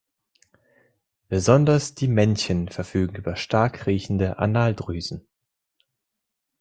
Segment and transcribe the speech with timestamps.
[1.27, 5.27] Besonders die Männchen verfügen über stark riechende Analdrüsen.